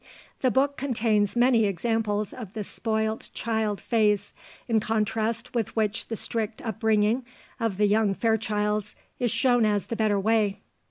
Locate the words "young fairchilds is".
7.85-9.29